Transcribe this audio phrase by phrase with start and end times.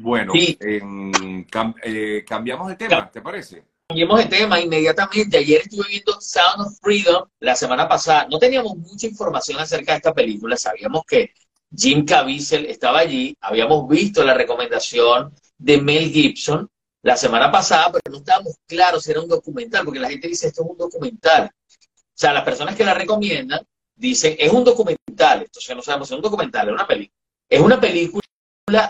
[0.00, 3.64] Bueno, eh, cambiamos de tema, ¿te parece?
[3.88, 5.38] Cambiamos de tema inmediatamente.
[5.38, 8.26] Ayer estuve viendo Sound of Freedom la semana pasada.
[8.28, 10.56] No teníamos mucha información acerca de esta película.
[10.56, 11.30] Sabíamos que
[11.74, 13.36] Jim Caviezel estaba allí.
[13.40, 16.68] Habíamos visto la recomendación de Mel Gibson
[17.02, 20.48] la semana pasada, pero no estábamos claros si era un documental, porque la gente dice
[20.48, 21.50] esto es un documental.
[21.54, 23.60] O sea, las personas que la recomiendan
[23.94, 25.42] dicen es un documental.
[25.42, 27.20] Entonces no sabemos si es un documental, es una película.
[27.48, 28.24] Es una película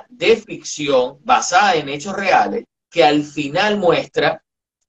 [0.09, 4.43] de ficción basada en hechos reales que al final muestra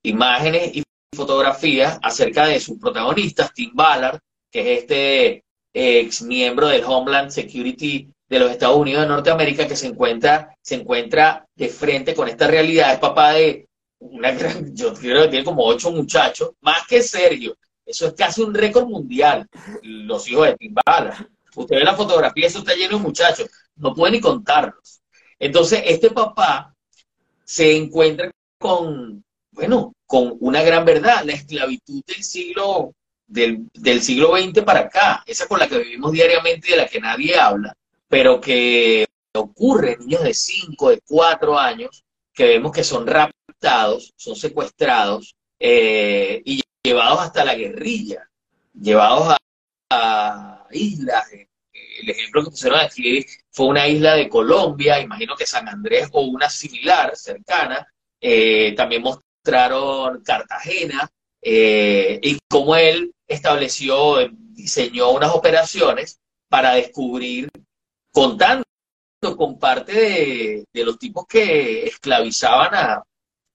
[0.04, 0.84] imágenes y
[1.16, 4.20] fotografías acerca de sus protagonistas, Tim Ballard,
[4.52, 9.76] que es este ex miembro del Homeland Security de los Estados Unidos de Norteamérica, que
[9.76, 13.68] se encuentra, se encuentra de frente con esta realidad, es papá de
[14.00, 17.56] una gran, yo creo que tiene como ocho muchachos, más que Sergio.
[17.86, 19.48] Eso es casi un récord mundial,
[19.84, 21.28] los hijos de Tim Ballard.
[21.56, 25.02] Usted ve la fotografía, eso está lleno de muchachos no puede ni contarlos.
[25.40, 26.74] Entonces, este papá
[27.44, 32.94] se encuentra con, bueno, con una gran verdad, la esclavitud del siglo,
[33.28, 33.70] del,
[34.02, 37.38] siglo XX para acá, esa con la que vivimos diariamente y de la que nadie
[37.38, 37.74] habla,
[38.08, 44.14] pero que ocurre en niños de 5, de 4 años, que vemos que son raptados,
[44.16, 48.30] son secuestrados eh, y llevados hasta la guerrilla,
[48.74, 49.38] llevados a,
[49.90, 51.26] a islas,
[52.02, 56.22] el ejemplo que pusieron aquí fue una isla de Colombia, imagino que San Andrés o
[56.22, 57.88] una similar, cercana.
[58.20, 61.10] Eh, también mostraron Cartagena
[61.42, 67.50] eh, y cómo él estableció, diseñó unas operaciones para descubrir,
[68.12, 68.66] contando
[69.38, 73.04] con parte de, los tipos que esclavizaban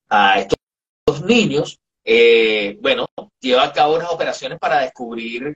[0.08, 3.08] a, estos niños, eh, bueno,
[3.40, 5.54] lleva a cabo unas operaciones para descubrir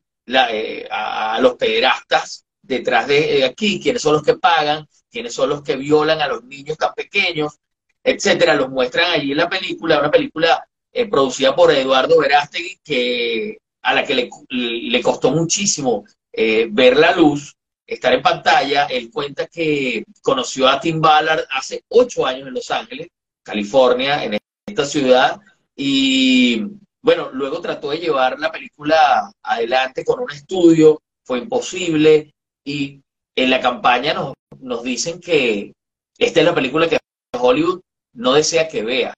[0.91, 5.77] a, los pederastas detrás de aquí, quiénes son los que pagan, quiénes son los que
[5.77, 7.59] violan a los niños tan pequeños,
[8.03, 8.55] etcétera.
[8.55, 13.95] Los muestran allí en la película, una película eh, producida por Eduardo Verástegui, que, a
[13.95, 17.55] la que le, costó muchísimo eh, ver la luz,
[17.87, 18.87] estar en pantalla.
[18.87, 23.09] Él cuenta que conoció a Tim Ballard hace ocho años en Los Ángeles,
[23.43, 25.39] California, en esta ciudad,
[25.77, 26.63] y
[27.03, 32.34] bueno, luego trató de llevar la película adelante con un estudio, fue imposible,
[32.65, 33.01] y
[33.37, 35.73] en la campaña nos, nos dicen que
[36.19, 36.99] esta es la película que
[37.39, 37.81] Hollywood
[38.15, 39.15] no desea que veas,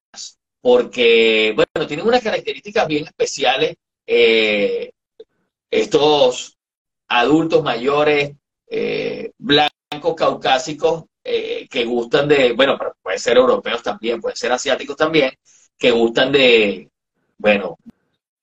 [0.61, 3.77] porque, bueno, tienen unas características bien especiales
[4.07, 4.91] eh,
[5.71, 6.57] estos
[7.09, 8.33] adultos mayores,
[8.69, 14.97] eh, blancos, caucásicos, eh, que gustan de, bueno, pueden ser europeos también, pueden ser asiáticos
[14.97, 15.33] también,
[15.77, 16.89] que gustan de,
[17.39, 17.77] bueno,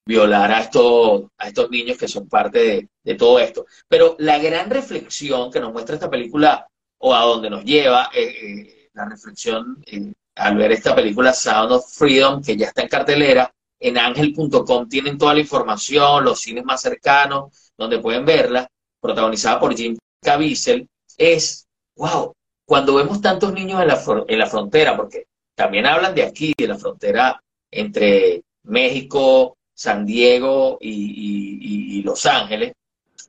[0.06, 3.66] violar a estos, a estos niños que son parte de, todo esto.
[3.88, 6.68] Pero la gran reflexión que nos muestra esta película,
[7.00, 11.72] o a donde nos lleva, eh, eh, la reflexión eh, al ver esta película Sound
[11.74, 16.64] of Freedom, que ya está en cartelera, en angel.com tienen toda la información, los cines
[16.64, 18.68] más cercanos, donde pueden verla,
[19.02, 20.88] protagonizada por Jim Caviezel,
[21.18, 22.34] es, wow,
[22.66, 25.25] cuando vemos tantos niños en la, en la frontera, porque
[25.56, 32.73] también hablan de aquí, de la frontera entre México, San Diego y, Los Ángeles,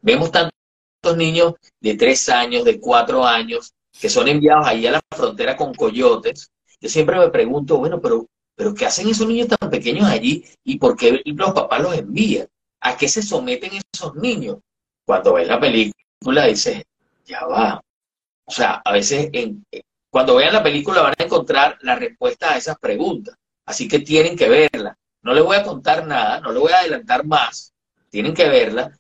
[0.03, 5.01] vemos tantos niños de tres años, de cuatro años, que son enviados ahí a la
[5.11, 6.51] frontera con coyotes.
[6.81, 10.79] Yo siempre me pregunto, bueno, pero, pero ¿qué hacen esos niños tan pequeños allí y
[10.79, 12.49] por qué los papás los envían?
[12.81, 14.59] ¿A qué se someten esos niños?
[15.07, 16.83] Cuando ves la película dices,
[17.25, 17.81] ya va.
[18.45, 19.31] O sea, a veces
[20.11, 23.37] cuando vean la película van a encontrar la respuesta a esas preguntas.
[23.67, 24.97] Así que tienen que verla.
[25.25, 27.73] No les voy a contar nada, no les voy a adelantar más,
[28.11, 28.97] tienen que verla.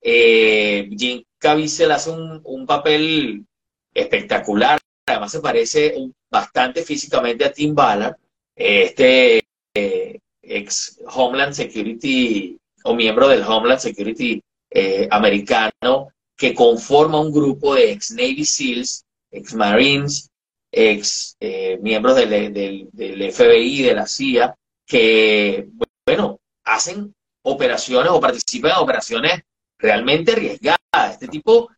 [0.00, 3.46] Eh, Jim Caviezel hace un, papel
[3.94, 5.94] espectacular, además se parece
[6.28, 8.16] bastante físicamente a Tim Ballard,
[8.56, 17.32] este eh, ex Homeland Security o miembro del Homeland Security eh, americano que conforma un
[17.32, 20.28] grupo de ex Navy SEALs, ex Marines,
[20.72, 21.36] ex
[21.80, 22.90] miembros del,
[23.32, 24.56] FBI, de la CIA,
[24.92, 25.70] que,
[26.06, 29.42] bueno, hacen operaciones o participan en operaciones
[29.78, 31.12] realmente arriesgadas.
[31.12, 31.70] Este tipo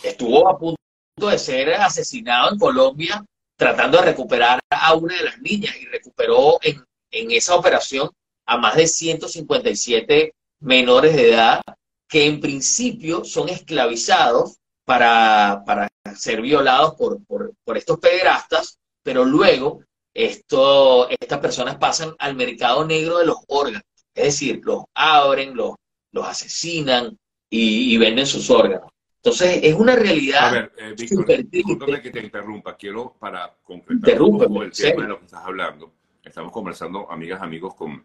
[0.00, 0.78] estuvo a punto
[1.16, 3.24] de ser asesinado en Colombia
[3.56, 6.80] tratando de recuperar a una de las niñas y recuperó en,
[7.10, 8.08] en esa operación
[8.46, 11.60] a más de 157 menores de edad
[12.08, 19.24] que en principio son esclavizados para, para ser violados por, por, por estos pederastas, pero
[19.24, 19.82] luego
[20.24, 23.82] esto, estas personas pasan al mercado negro de los órganos,
[24.14, 25.74] es decir, los abren, los,
[26.12, 27.16] los asesinan
[27.48, 28.90] y, venden sus órganos.
[29.16, 30.48] Entonces, es una realidad.
[30.48, 32.76] A ver, eh, Víctor, discúlpame que te interrumpa.
[32.76, 35.92] Quiero, para concretar un poco el tema de lo que estás hablando,
[36.24, 38.02] estamos conversando, amigas, amigos, con,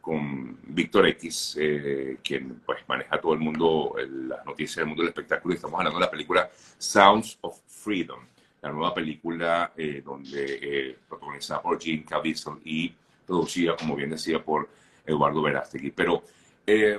[0.00, 5.10] con Víctor X, eh, quien pues maneja todo el mundo, las noticias del mundo del
[5.10, 8.20] espectáculo, y estamos hablando de la película Sounds of Freedom,
[8.68, 12.92] la nueva película eh, donde eh, protagonizada por Jim Caviezel y
[13.26, 14.68] producida, como bien decía, por
[15.06, 15.90] Eduardo Verástegui.
[15.92, 16.22] Pero
[16.66, 16.98] eh,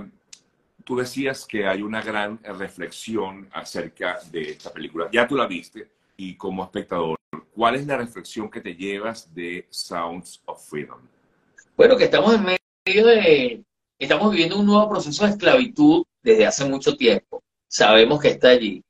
[0.84, 5.10] tú decías que hay una gran reflexión acerca de esta película.
[5.12, 5.88] Ya tú la viste
[6.18, 7.18] y como espectador,
[7.54, 11.00] ¿cuál es la reflexión que te llevas de Sounds of Freedom?
[11.78, 13.64] Bueno, que estamos en medio de,
[14.00, 17.44] estamos viviendo un nuevo proceso de esclavitud desde hace mucho tiempo.
[17.68, 18.84] Sabemos que está allí.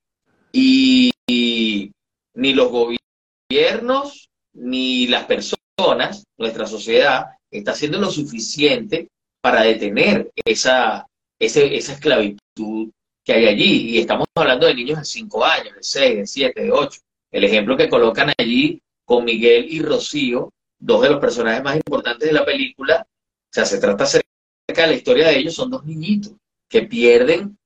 [0.51, 1.91] Y, y
[2.39, 9.09] ni los gobiernos, ni las personas, nuestra sociedad, está haciendo lo suficiente
[9.41, 11.05] para detener esa,
[11.37, 12.89] esa esclavitud
[13.25, 13.89] que hay allí.
[13.89, 16.99] Y estamos hablando de niños de 5 años, de 6, de 7, de 8.
[17.31, 22.27] El ejemplo que colocan allí con Miguel y Rocío, dos de los personajes más importantes
[22.27, 24.25] de la película, o sea, se trata acerca
[24.67, 26.33] de la historia de ellos, son dos niñitos
[26.69, 27.57] que pierden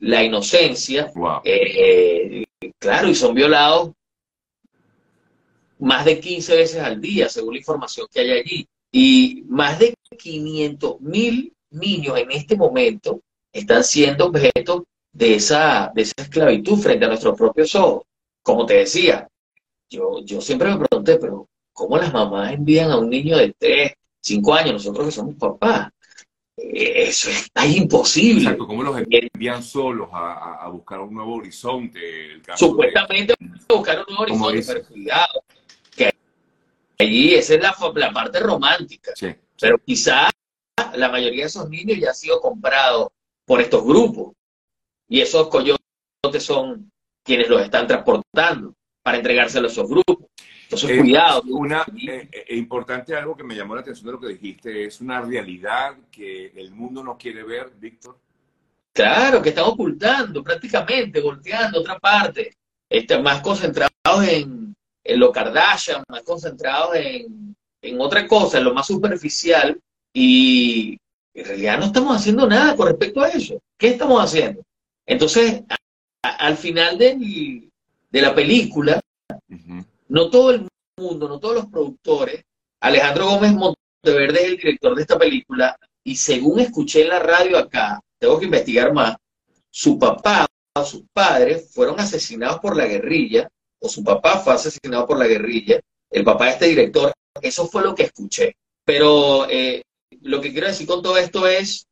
[0.00, 1.12] la inocencia,
[1.44, 2.44] eh,
[2.78, 3.92] claro, y son violados
[5.78, 8.68] más de 15 veces al día, según la información que hay allí.
[8.92, 13.20] Y más de 500 mil niños en este momento
[13.52, 18.04] están siendo objeto de esa, de esa esclavitud frente a nuestros propios ojos.
[18.42, 19.28] Como te decía,
[19.90, 23.92] yo, yo siempre me pregunté, pero ¿cómo las mamás envían a un niño de 3,
[24.20, 25.90] 5 años, nosotros que somos papás?
[26.56, 28.42] Eso es, imposible.
[28.42, 32.40] Exacto, ¿cómo los envían solos a, buscar un nuevo horizonte?
[32.56, 35.42] Supuestamente a buscar un nuevo horizonte, pero cuidado,
[36.98, 39.12] allí esa es la, la parte romántica.
[39.60, 40.30] Pero quizás
[40.94, 43.08] la mayoría de esos niños ya han sido comprados
[43.44, 44.34] por estos grupos.
[45.08, 45.80] Y esos coyotes
[46.40, 46.90] son
[47.22, 50.26] quienes los están transportando para entregárselos a esos grupos.
[50.64, 51.42] Entonces, eh, cuidado.
[51.46, 55.00] Una eh, eh, importante algo que me llamó la atención de lo que dijiste, es
[55.00, 58.18] una realidad que el mundo no quiere ver, Víctor.
[58.92, 62.56] Claro, que están ocultando prácticamente, volteando otra parte.
[62.88, 63.90] Este, más concentrados
[64.28, 64.75] en,
[65.08, 69.78] en lo Kardashian, más concentrados en, en otra cosa, en lo más superficial,
[70.12, 70.98] y
[71.34, 73.60] en realidad no estamos haciendo nada con respecto a eso.
[73.78, 74.62] ¿Qué estamos haciendo?
[75.06, 75.62] Entonces,
[76.22, 77.70] al final de
[78.10, 79.00] la película,
[80.08, 80.68] no todo el
[80.98, 82.42] mundo, no todos los productores,
[82.80, 87.58] Alejandro Gómez Monteverde es el director de esta película, y según escuché en la radio
[87.58, 89.16] acá, tengo que investigar más,
[89.70, 93.48] su papá o sus padres fueron asesinados por la guerrilla,
[93.80, 95.80] o su papá fue asesinado por la guerrilla,
[96.10, 98.56] el papá de este director, eso fue lo que escuché.
[98.84, 99.82] Pero eh,
[100.22, 101.86] lo que quiero decir con todo esto es,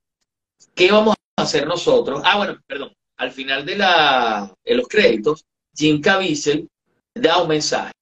[0.75, 2.23] ¿qué vamos a hacer nosotros?
[2.25, 5.45] Ah, bueno, perdón, al final de, la, de los créditos,
[5.75, 6.69] Jim Caviezel
[7.15, 7.93] da un mensaje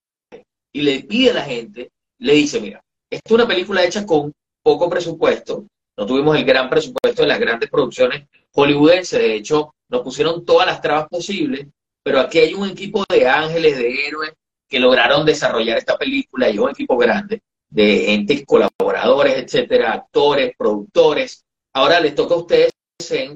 [0.73, 2.81] y le pide a la gente, le dice, mira,
[3.11, 4.33] esta es una película hecha con
[4.63, 10.03] poco presupuesto, no tuvimos el gran presupuesto de las grandes producciones hollywoodenses, de hecho, nos
[10.03, 11.67] pusieron todas las trabas posibles,
[12.03, 14.33] pero aquí hay un equipo de ángeles, de héroes,
[14.69, 21.45] que lograron desarrollar esta película, y un equipo grande, de gente, colaboradores, etcétera, actores, productores.
[21.75, 22.71] Ahora les toca a ustedes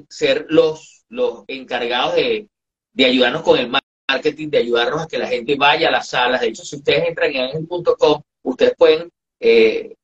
[0.09, 2.47] ser los, los encargados de,
[2.93, 3.69] de ayudarnos con el
[4.09, 6.41] marketing, de ayudarnos a que la gente vaya a las salas.
[6.41, 9.09] De hecho, si ustedes entran en angel.com, ustedes pueden
[9.39, 9.95] eh,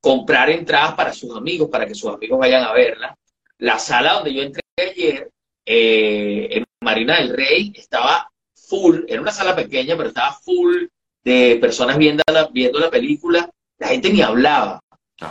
[0.00, 3.16] comprar entradas para sus amigos, para que sus amigos vayan a verla.
[3.58, 5.30] La sala donde yo entré ayer,
[5.64, 10.86] eh, Marina del Rey, estaba full, era una sala pequeña, pero estaba full
[11.24, 14.80] de personas viendo la, viendo la película la gente ni hablaba.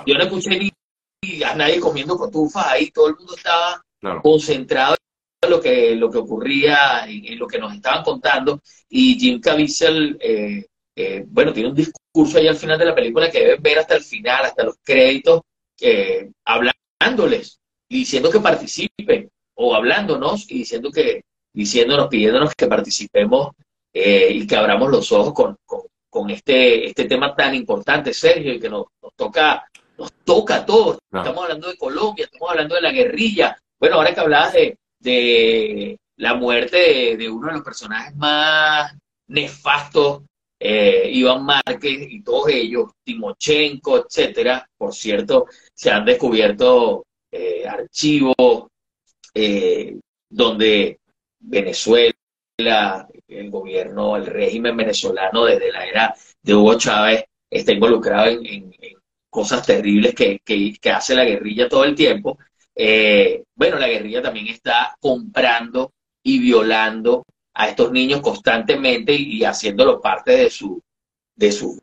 [0.05, 3.81] Yo no escuché ni, a nadie comiendo cotufas ahí, todo el mundo estaba
[4.21, 4.95] concentrado
[5.41, 8.61] en lo que, lo que ocurría, en, lo que nos estaban contando.
[8.89, 13.29] Y Jim Caviezel, eh, eh, bueno, tiene un discurso ahí al final de la película
[13.29, 15.41] que deben ver hasta el final, hasta los créditos,
[15.81, 23.51] eh, hablándoles y diciendo que participen, o hablándonos y diciendo que, diciéndonos, pidiéndonos que participemos
[23.93, 25.55] y que abramos los ojos con,
[26.09, 29.65] con este, este tema tan importante, Sergio, y que nos, toca
[29.97, 30.99] nos toca a todos.
[31.11, 33.57] Estamos hablando de Colombia, estamos hablando de la guerrilla.
[33.79, 38.93] Bueno, ahora que hablabas de, de la muerte de, uno de los personajes más
[39.27, 40.23] nefastos,
[40.59, 44.67] eh, Iván Márquez y todos ellos, Timochenko, etcétera.
[44.77, 48.67] Por cierto, se han descubierto eh, archivos
[49.33, 50.99] eh, donde
[51.43, 52.13] Venezuela,
[53.27, 58.73] el gobierno, el régimen venezolano desde la era de Hugo Chávez está involucrado en,
[59.29, 60.39] cosas terribles que,
[60.91, 62.37] hace la guerrilla todo el tiempo.
[62.75, 69.99] Eh, bueno, la guerrilla también está comprando y violando a estos niños constantemente y, haciéndolo
[69.99, 70.79] parte de su,
[71.35, 71.79] de su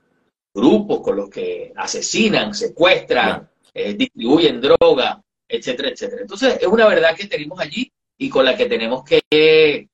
[0.55, 6.23] grupo con los que asesinan, secuestran, eh, distribuyen droga, etcétera, etcétera.
[6.23, 7.90] Entonces, es una verdad que tenemos allí
[8.21, 9.89] y con la que tenemos que,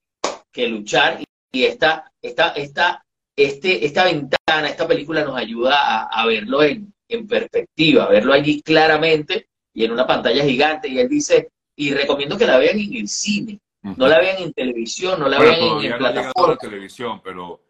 [0.53, 1.21] que luchar
[1.53, 3.05] y esta, esta, esta,
[3.37, 8.63] este, esta ventana, esta película nos ayuda a, verlo en, en, perspectiva, a verlo allí
[8.63, 10.89] claramente y en una pantalla gigante.
[10.89, 14.53] Y él dice, y recomiendo que la vean en el cine, no la vean en
[14.53, 16.55] televisión, no la vean en, en plataforma.
[16.55, 17.61] la televisión, pero,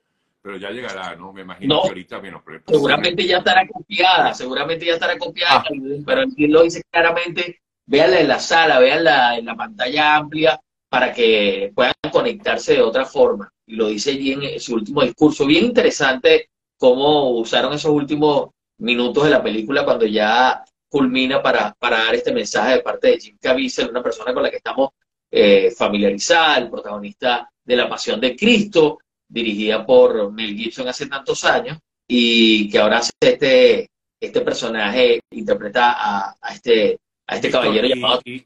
[0.41, 1.35] pero ya llegará, ¿no?
[1.35, 5.65] Me imagino que ahorita, bueno, seguramente ya estará copiada, seguramente ya estará copiada, ah.
[6.07, 11.13] pero él lo dice claramente, véanla en la sala, véanla en la pantalla amplia para
[11.13, 13.51] que puedan conectarse de otra forma.
[13.67, 15.47] Y lo dice allí en su último discurso.
[15.47, 22.05] Bien interesante cómo usaron esos últimos minutos de la película cuando ya culmina para, para
[22.05, 24.91] dar este mensaje de parte de Jim Caviezel, una persona con la que estamos
[25.31, 31.45] eh, familiarizada, el protagonista de La Pasión de Cristo, dirigida por Mel Gibson hace tantos
[31.45, 33.91] años, y que ahora hace este,
[34.21, 38.45] este personaje, interpreta a, a este, a este caballero llamado y,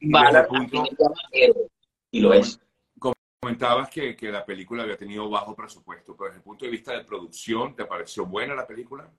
[2.10, 2.60] y, lo es.
[3.40, 6.92] Comentabas que, que la película había tenido bajo presupuesto, pero desde el punto de vista
[6.92, 9.10] de producción, ¿te pareció buena la película?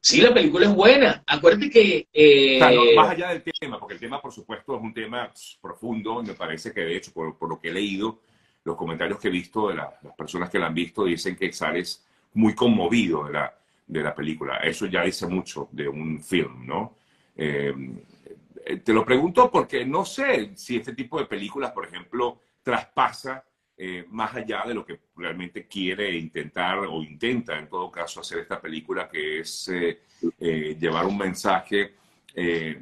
[0.00, 1.24] Sí, la película es buena.
[1.26, 2.06] Acuérdate que...
[2.12, 2.94] Eh...
[2.94, 6.34] más allá del tema, porque el tema, por supuesto, es un tema profundo y me
[6.34, 8.20] parece que, de hecho, por, por lo que he leído,
[8.64, 12.06] los comentarios que he visto de las personas que la han visto dicen que sales
[12.34, 14.58] muy conmovido de la, de la película.
[14.58, 16.96] Eso ya dice mucho de un film, ¿no?
[17.34, 17.74] Eh,
[18.84, 23.44] te lo pregunto porque no sé si este tipo de películas, por ejemplo, traspasa
[23.78, 28.38] eh, más allá de lo que realmente quiere intentar o intenta en todo caso hacer
[28.38, 30.00] esta película, que es eh,
[30.40, 31.94] eh, llevar un mensaje,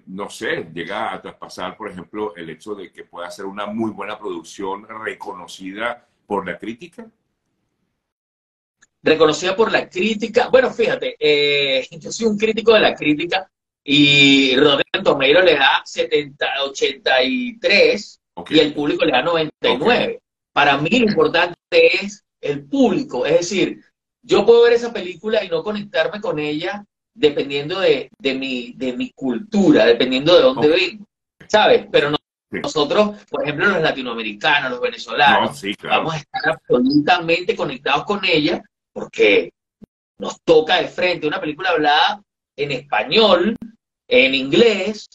[0.07, 3.93] no sé, llega a traspasar, por ejemplo, el hecho de que pueda ser una muy
[3.93, 7.07] buena producción reconocida por la crítica.
[9.01, 10.49] Reconocida por la crítica.
[10.49, 11.17] Bueno, fíjate,
[12.01, 13.49] yo soy un crítico de la crítica
[13.85, 20.21] y Rotten Tomeiro le da 70, 83 y el público le da 99.
[20.53, 23.81] Para mí lo importante es el público, es decir,
[24.23, 29.11] yo puedo ver esa película y no conectarme con ella dependiendo de, mi, de mi
[29.13, 31.05] cultura, dependiendo de dónde vengo,
[31.47, 31.87] ¿sabes?
[31.93, 32.11] Pero
[32.51, 38.63] nosotros, por ejemplo, los latinoamericanos, los venezolanos, vamos a estar absolutamente conectados con ella
[38.93, 39.53] porque
[40.19, 41.27] nos toca de frente.
[41.27, 42.23] Una película hablada
[42.57, 43.57] en español,
[44.09, 45.09] en inglés,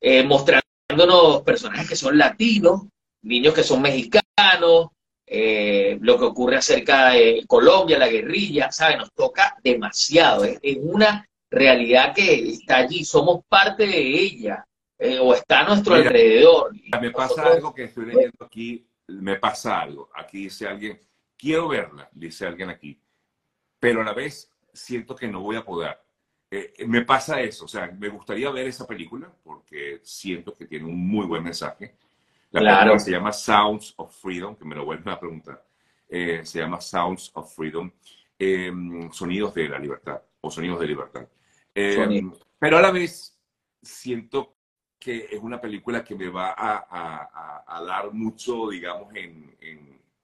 [0.00, 2.82] eh, mostrándonos personajes que son latinos,
[3.22, 4.88] niños que son mexicanos,
[5.26, 8.98] eh, lo que ocurre acerca de Colombia, la guerrilla, ¿sabes?
[8.98, 10.44] Nos toca demasiado.
[10.44, 14.66] Es, una realidad que está allí, somos parte de ella,
[14.98, 16.72] eh, o está a nuestro alrededor.
[17.00, 20.10] Me pasa algo que estoy leyendo aquí, me pasa algo.
[20.14, 21.00] Aquí dice alguien,
[21.36, 23.00] quiero verla, dice alguien aquí,
[23.80, 26.03] pero a la vez siento que no voy a poder.
[26.56, 30.84] Eh, me pasa eso, o sea, me gustaría ver esa película porque siento que tiene
[30.84, 31.96] un muy buen mensaje
[32.60, 32.98] la claro.
[32.98, 35.64] se llama Sounds of Freedom, que me lo vuelven a preguntar.
[36.08, 37.90] Eh, se llama Sounds of Freedom,
[38.38, 41.26] em, Sonidos de la Libertad o Sonidos de Libertad.
[41.74, 43.36] Em, pero a la vez
[43.82, 44.56] siento
[44.98, 49.56] que es una película que me va a, dar mucho, digamos, en,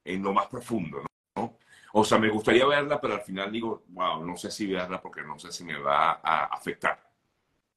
[0.05, 1.05] en, lo más profundo,
[1.37, 1.59] ¿no?
[1.93, 5.23] O sea, me gustaría verla, pero al final digo, wow, no sé si verla porque
[5.23, 7.01] no sé si me va a afectar.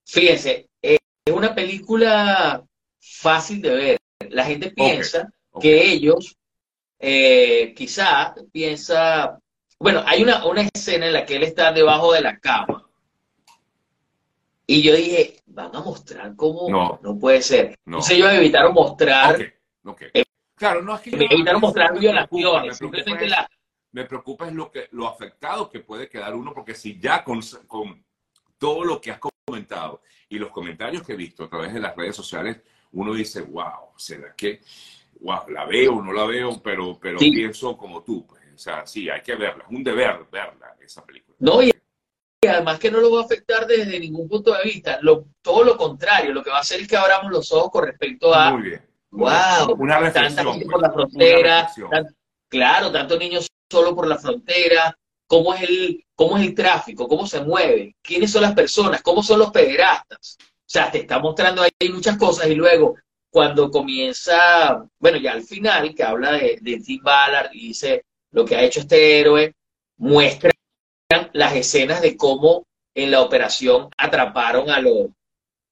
[0.06, 2.64] Fíjense, eh, es una película
[3.00, 3.98] fácil de ver.
[4.30, 6.38] La gente piensa que ellos,
[7.00, 9.40] eh, quizá piensa,
[9.80, 12.88] bueno, hay una, una escena en la que él está debajo de la cama.
[14.66, 17.78] Y yo dije, van a mostrar cómo no, no puede ser.
[17.86, 17.98] No.
[17.98, 19.42] Entonces ellos evitaron mostrar.
[20.14, 20.24] Eh,
[20.56, 22.80] claro, no es que evitaron mostrar violaciones.
[23.94, 27.40] Me preocupa, es, lo que lo afectado que puede quedar uno, porque si ya con,
[27.68, 28.04] con
[28.58, 31.96] todo lo que has comentado y los comentarios que he visto a través de las
[31.96, 32.62] redes sociales,
[32.94, 34.62] uno dice, wow, ¿será que,
[35.20, 39.10] wow, la veo, no la veo, pero, pero pienso como tú, pues, o sea, sí,
[39.10, 41.38] hay que verla, es un deber verla, esa película.
[41.40, 41.72] No, y
[42.48, 45.78] además que no lo va a afectar desde ningún punto de vista, lo, todo lo
[45.78, 48.70] contrario, lo que va a hacer es que abramos los ojos con respecto a, Muy
[48.70, 48.82] bien.
[49.12, 51.70] wow, una reflexión, por la frontera,
[52.50, 57.26] claro, tantos niños solo por la frontera, cómo es el, cómo es el tráfico, cómo
[57.26, 60.38] se mueve, quiénes son las personas, cómo son los pederastas.
[60.40, 62.96] O sea, te está mostrando ahí muchas cosas y luego
[63.32, 68.56] cuando comienza, bueno, ya al final, que habla de, Tim Ballard y dice lo que
[68.56, 69.56] ha hecho este héroe,
[69.98, 70.52] muestra
[71.34, 75.08] las escenas de cómo en la operación atraparon a los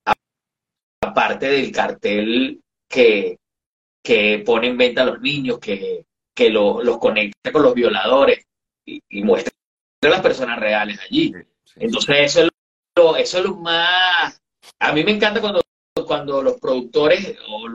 [0.05, 3.38] a, parte del cartel que,
[4.01, 8.45] que pone en venta a los niños, que, que los conecta con los violadores
[8.85, 9.53] y, muestra
[10.03, 11.33] a las personas reales allí.
[11.75, 12.50] Entonces eso es,
[12.97, 14.39] lo, eso es lo más...
[14.79, 15.61] A mí me encanta cuando,
[16.05, 17.67] cuando los productores o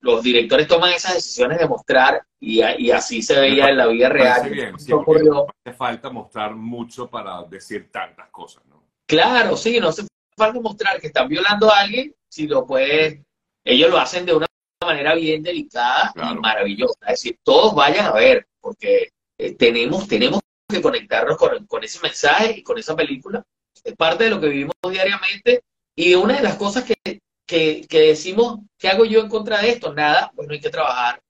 [0.00, 4.50] los directores toman esas decisiones de mostrar y, así se veía en la vida real.
[4.50, 8.82] Bien, hace falta mostrar mucho para decir tantas cosas, ¿no?
[9.06, 13.20] Claro, sí, no hace falta mostrar que están violando a alguien, si lo puedes,
[13.64, 14.46] ellos lo hacen de una
[14.84, 16.98] manera bien delicada y maravillosa.
[17.02, 22.00] Es decir, todos vayan a ver, porque eh, tenemos, tenemos que conectarnos con, con, ese
[22.00, 23.42] mensaje y con esa película.
[23.84, 25.62] Es parte de lo que vivimos diariamente
[25.96, 29.70] y una de las cosas que, que, que decimos, ¿qué hago yo en contra de
[29.70, 29.92] esto?
[29.92, 31.20] Nada, pues no hay que trabajar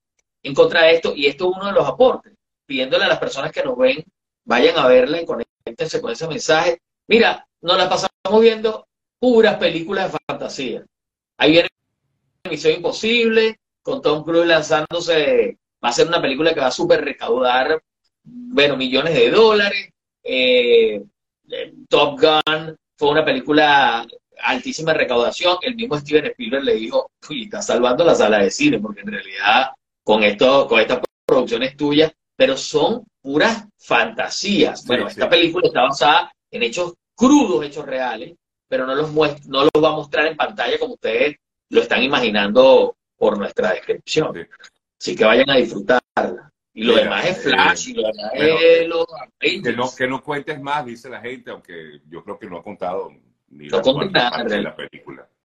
[0.43, 2.33] en contra de esto y esto es uno de los aportes,
[2.65, 4.03] pidiéndole a las personas que nos ven,
[4.45, 6.79] vayan a verla y conéctense con ese mensaje.
[7.07, 8.87] Mira, nos la pasamos viendo
[9.19, 10.85] puras películas de fantasía.
[11.37, 11.69] Ahí viene
[12.49, 17.03] Misión Imposible, con Tom Cruise lanzándose, va a ser una película que va a super
[17.03, 17.81] recaudar,
[18.23, 19.89] bueno, millones de dólares.
[20.21, 21.01] Eh,
[21.49, 24.05] eh, Top Gun fue una película
[24.41, 25.57] altísima recaudación.
[25.61, 29.07] El mismo Steven Spielberg le dijo, uy, está salvando la sala de cine, porque en
[29.07, 29.71] realidad
[30.03, 34.85] con esto, con estas producciones tuyas, pero son puras fantasías.
[34.85, 38.35] Bueno, esta película está basada en hechos crudos, hechos reales,
[38.67, 39.13] pero no los,
[39.47, 41.37] no los va a mostrar en pantalla como ustedes
[41.73, 44.47] lo están imaginando por nuestra descripción.
[44.99, 46.51] Así que vayan a disfrutarla.
[46.75, 49.05] Y lo demás es flash, y lo demás es los
[49.39, 52.63] que no, que no cuentes más, dice la gente, aunque yo creo que no ha
[52.63, 53.11] contado
[53.49, 55.27] ni no la, parte de la película.